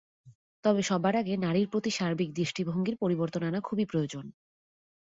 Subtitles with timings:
[0.63, 4.25] তবে সবার আগে নারীর প্রতি সার্বিক দৃষ্টিভঙ্গির পরিবর্তন আনা খুবই প্রয়োজন।